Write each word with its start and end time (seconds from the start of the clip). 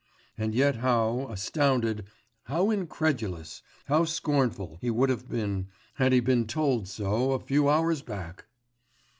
And 0.35 0.55
yet 0.55 0.77
how 0.77 1.27
astounded, 1.29 2.05
how 2.45 2.71
incredulous, 2.71 3.61
how 3.85 4.03
scornful, 4.05 4.79
he 4.81 4.89
would 4.89 5.09
have 5.09 5.29
been, 5.29 5.67
had 5.93 6.11
he 6.11 6.19
been 6.19 6.47
told 6.47 6.87
so 6.87 7.33
a 7.33 7.39
few 7.39 7.69
hours 7.69 8.01
back! 8.01 8.47